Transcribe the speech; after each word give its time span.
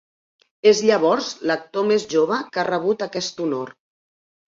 És 0.69 0.79
llavors 0.85 1.27
l'actor 1.51 1.85
més 1.89 2.05
jove 2.13 2.39
que 2.55 2.61
ha 2.61 2.65
rebut 2.71 3.05
aquest 3.07 3.45
honor. 3.45 3.71